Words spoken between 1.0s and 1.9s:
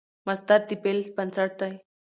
بنسټ دئ.